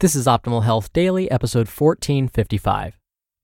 [0.00, 2.98] This is Optimal Health Daily, episode 1455.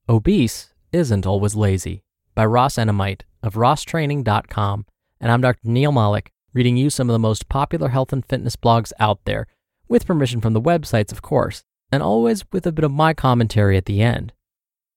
[0.09, 2.03] Obese Isn't Always Lazy
[2.35, 4.87] by Ross Enamait of rosstraining.com.
[5.21, 5.61] And I'm Dr.
[5.65, 9.47] Neal Malik, reading you some of the most popular health and fitness blogs out there,
[9.89, 13.77] with permission from the websites, of course, and always with a bit of my commentary
[13.77, 14.33] at the end.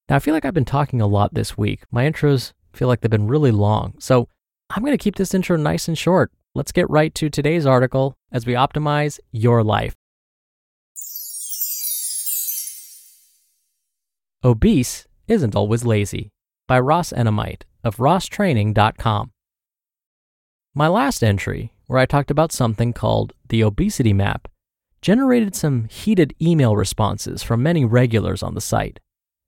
[0.10, 1.84] Now, I feel like I've been talking a lot this week.
[1.90, 4.28] My intros feel like they've been really long, so
[4.70, 6.32] I'm going to keep this intro nice and short.
[6.54, 9.96] Let's get right to today's article as we optimize your life.
[14.46, 16.30] Obese Isn't Always Lazy
[16.68, 19.32] by Ross Enamait of rosstraining.com.
[20.76, 24.50] My last entry, where I talked about something called the obesity map,
[25.02, 29.00] generated some heated email responses from many regulars on the site.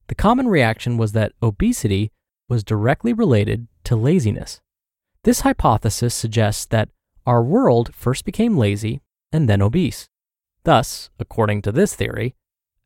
[0.07, 2.13] The common reaction was that obesity
[2.47, 4.61] was directly related to laziness.
[5.23, 6.87] This hypothesis suggests that
[7.25, 9.01] our world first became lazy
[9.33, 10.07] and then obese.
[10.63, 12.33] Thus, according to this theory,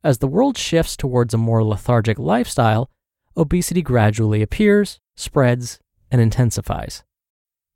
[0.02, 2.90] as the world shifts towards a more lethargic lifestyle,
[3.36, 5.78] obesity gradually appears, spreads,
[6.10, 7.04] and intensifies.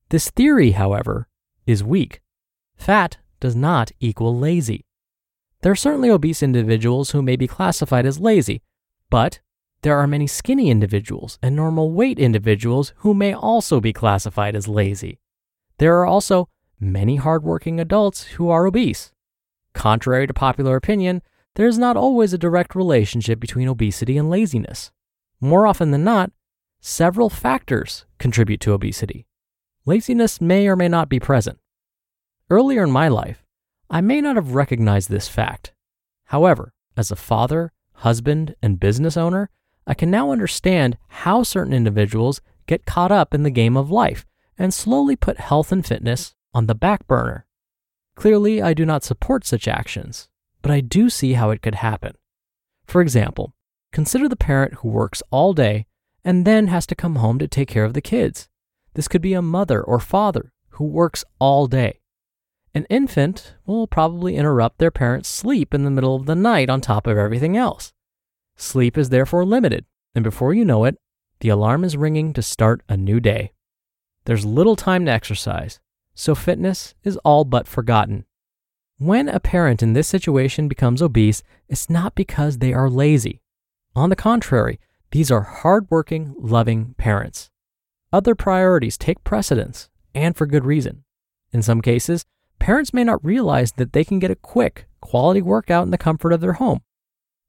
[0.09, 1.29] This theory, however,
[1.67, 2.21] is weak.
[2.77, 4.85] Fat does not equal lazy.
[5.63, 8.63] There are certainly obese individuals who may be classified as lazy,
[9.11, 9.41] but
[9.83, 14.67] there are many skinny individuals and normal weight individuals who may also be classified as
[14.67, 15.19] lazy.
[15.79, 16.49] There are also
[16.81, 19.13] many hardworking adults who are obese.
[19.75, 21.23] Contrary to popular opinion,
[21.55, 24.91] there is not always a direct relationship between obesity and laziness.
[25.41, 26.33] More often than not,
[26.81, 29.27] several factors contribute to obesity.
[29.87, 31.59] Laziness may or may not be present.
[32.51, 33.45] Earlier in my life,
[33.89, 35.73] I may not have recognized this fact.
[36.27, 39.51] However, as a father, husband, and business owner,
[39.87, 44.27] I can now understand how certain individuals get caught up in the game of life
[44.59, 47.47] and slowly put health and fitness on the back burner.
[48.17, 50.29] Clearly, I do not support such actions,
[50.65, 52.15] but I do see how it could happen.
[52.87, 53.53] For example,
[53.93, 55.85] consider the parent who works all day
[56.25, 58.49] and then has to come home to take care of the kids.
[58.95, 62.01] This could be a mother or father who works all day.
[62.75, 66.81] An infant will probably interrupt their parent's sleep in the middle of the night on
[66.81, 67.93] top of everything else.
[68.57, 70.97] Sleep is therefore limited, and before you know it,
[71.41, 73.53] the alarm is ringing to start a new day.
[74.25, 75.79] There's little time to exercise,
[76.15, 78.25] so fitness is all but forgotten.
[78.99, 83.41] When a parent in this situation becomes obese, it's not because they are lazy.
[83.97, 84.79] On the contrary,
[85.11, 87.51] these are hardworking, loving parents.
[88.13, 91.03] Other priorities take precedence, and for good reason.
[91.53, 92.25] In some cases,
[92.61, 96.33] parents may not realize that they can get a quick, quality workout in the comfort
[96.33, 96.81] of their home.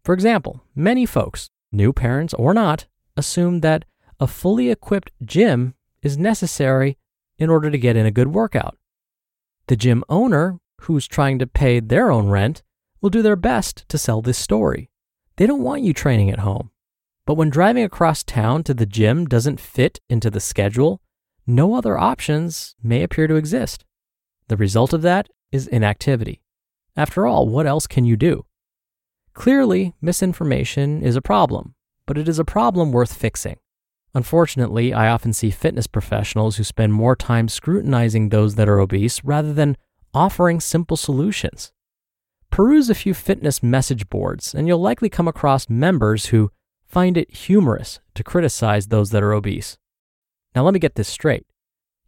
[0.04, 3.86] For example, many folks, new parents or not, assume that
[4.20, 6.98] a fully equipped gym is necessary
[7.38, 8.78] in order to get in a good workout.
[9.68, 12.64] The gym owner who's trying to pay their own rent
[13.02, 14.90] will do their best to sell this story.
[15.36, 16.72] They don't want you training at home.
[17.26, 21.02] But when driving across town to the gym doesn't fit into the schedule,
[21.48, 23.84] no other options may appear to exist.
[24.48, 26.42] The result of that is inactivity.
[26.96, 28.46] After all, what else can you do?
[29.34, 33.58] Clearly, misinformation is a problem, but it is a problem worth fixing.
[34.14, 39.24] Unfortunately, I often see fitness professionals who spend more time scrutinizing those that are obese
[39.26, 39.76] rather than
[40.16, 41.74] offering simple solutions.
[42.50, 46.52] Peruse a few fitness message boards, and you'll likely come across members who
[46.88, 49.78] find it humorous to criticize those that are obese.
[50.56, 51.46] Now, let me get this straight.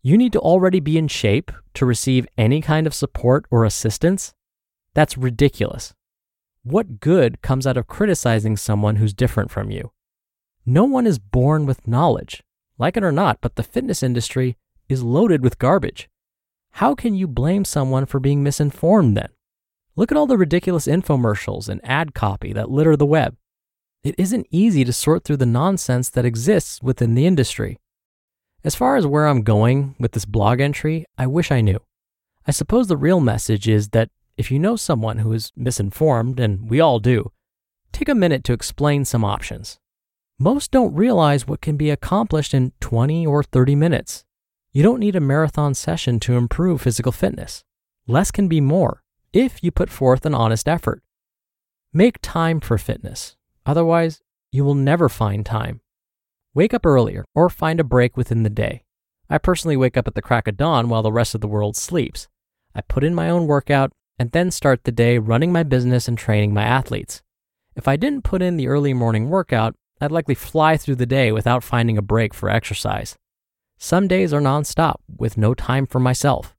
[0.01, 4.33] You need to already be in shape to receive any kind of support or assistance?
[4.93, 5.93] That's ridiculous.
[6.63, 9.91] What good comes out of criticizing someone who's different from you?
[10.65, 12.41] No one is born with knowledge.
[12.77, 14.55] Like it or not, but the fitness industry
[14.87, 16.07] is loaded with garbage.
[16.77, 19.29] How can you blame someone for being misinformed then?
[19.95, 23.35] Look at all the ridiculous infomercials and ad copy that litter the web.
[24.03, 27.79] It isn't easy to sort through the nonsense that exists within the industry.
[28.63, 31.79] As far as where I'm going with this blog entry, I wish I knew.
[32.45, 36.69] I suppose the real message is that if you know someone who is misinformed, and
[36.69, 37.31] we all do,
[37.91, 39.79] take a minute to explain some options
[40.39, 44.23] most don't realize what can be accomplished in 20 or 30 minutes.
[44.77, 47.63] You don't need a marathon session to improve physical fitness.
[48.05, 49.01] Less can be more
[49.33, 51.01] if you put forth an honest effort.
[51.93, 54.21] Make time for fitness, otherwise,
[54.51, 55.81] you will never find time.
[56.53, 58.83] Wake up earlier or find a break within the day.
[59.31, 61.75] I personally wake up at the crack of dawn while the rest of the world
[61.75, 62.27] sleeps.
[62.75, 66.19] I put in my own workout and then start the day running my business and
[66.19, 67.23] training my athletes.
[67.75, 71.31] If I didn't put in the early morning workout, I'd likely fly through the day
[71.31, 73.17] without finding a break for exercise.
[73.77, 76.55] Some days are nonstop with no time for myself.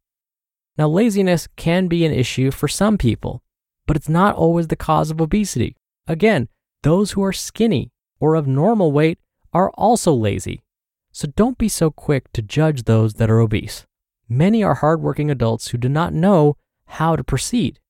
[0.76, 3.42] Now, laziness can be an issue for some people,
[3.86, 5.76] but it's not always the cause of obesity.
[6.06, 6.48] Again,
[6.82, 9.18] those who are skinny or of normal weight
[9.52, 10.62] are also lazy.
[11.10, 13.86] So don't be so quick to judge those that are obese.
[14.28, 16.56] Many are hardworking adults who do not know
[16.86, 17.80] how to proceed.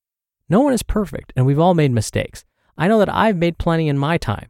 [0.48, 2.44] No one is perfect, and we've all made mistakes.
[2.78, 4.48] I know that I've made plenty in my time.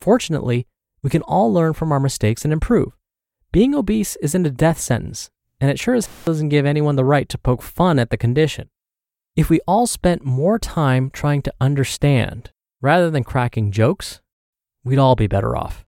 [0.00, 0.66] Fortunately,
[1.02, 2.95] we can all learn from our mistakes and improve.
[3.56, 5.30] Being obese isn't a death sentence,
[5.62, 8.18] and it sure as hell doesn't give anyone the right to poke fun at the
[8.18, 8.68] condition.
[9.34, 12.50] If we all spent more time trying to understand
[12.82, 14.20] rather than cracking jokes,
[14.84, 15.86] we'd all be better off.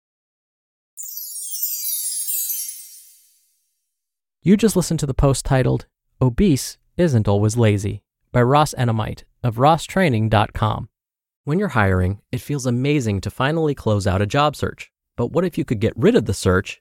[4.43, 5.87] You just listened to the post titled,
[6.23, 10.89] Obese Isn't Always Lazy by Ross Enamait of rosstraining.com.
[11.43, 14.93] When you're hiring, it feels amazing to finally close out a job search.
[15.17, 16.81] But what if you could get rid of the search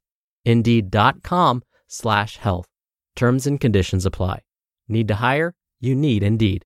[0.45, 2.67] Indeed.com slash health.
[3.15, 4.41] Terms and conditions apply.
[4.87, 5.53] Need to hire?
[5.79, 6.65] You need Indeed.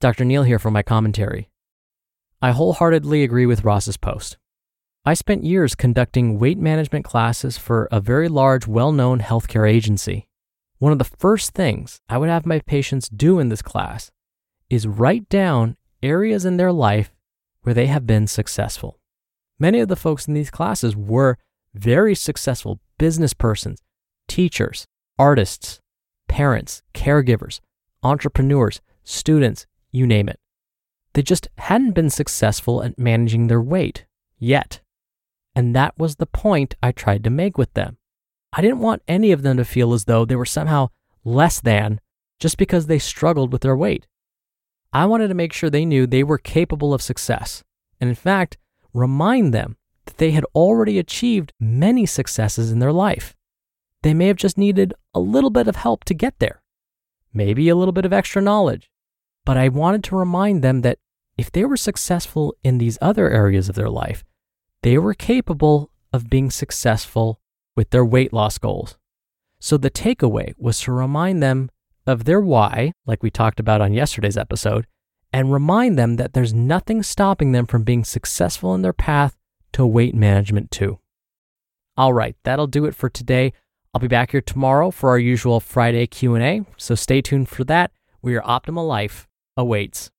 [0.00, 0.24] Dr.
[0.24, 1.50] Neal here for my commentary.
[2.40, 4.38] I wholeheartedly agree with Ross's post.
[5.04, 10.28] I spent years conducting weight management classes for a very large, well known healthcare agency.
[10.78, 14.12] One of the first things I would have my patients do in this class
[14.70, 17.12] is write down areas in their life
[17.62, 19.00] where they have been successful.
[19.58, 21.38] Many of the folks in these classes were
[21.74, 23.82] very successful business persons,
[24.28, 24.86] teachers,
[25.18, 25.80] artists,
[26.28, 27.58] parents, caregivers,
[28.04, 30.38] entrepreneurs, students, you name it.
[31.14, 34.06] They just hadn't been successful at managing their weight
[34.38, 34.80] yet.
[35.54, 37.96] And that was the point I tried to make with them.
[38.52, 40.88] I didn't want any of them to feel as though they were somehow
[41.24, 42.00] less than
[42.38, 44.06] just because they struggled with their weight.
[44.92, 47.64] I wanted to make sure they knew they were capable of success,
[48.00, 48.56] and in fact,
[48.94, 49.76] remind them
[50.06, 53.34] that they had already achieved many successes in their life.
[54.02, 56.62] they may have just needed a little bit of help to get there,
[57.32, 58.90] maybe a little bit of extra knowledge.
[59.48, 60.98] But I wanted to remind them that
[61.38, 64.22] if they were successful in these other areas of their life,
[64.82, 67.40] they were capable of being successful
[67.74, 68.98] with their weight loss goals.
[69.58, 71.70] So the takeaway was to remind them
[72.06, 74.86] of their why, like we talked about on yesterday's episode,
[75.32, 79.34] and remind them that there's nothing stopping them from being successful in their path
[79.72, 80.98] to weight management too.
[81.96, 83.54] All right, that'll do it for today.
[83.94, 87.92] I'll be back here tomorrow for our usual Friday Q&A, so stay tuned for that.
[88.20, 89.27] Where your optimal life
[89.58, 90.10] awaits.